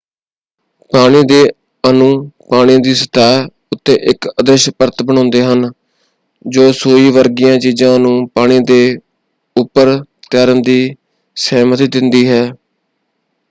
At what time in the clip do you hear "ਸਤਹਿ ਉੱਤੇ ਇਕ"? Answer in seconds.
2.95-4.27